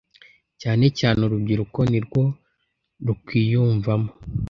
[0.61, 2.21] cyane cyane urubyiruko nirwo
[3.07, 4.09] rukwiyumvamo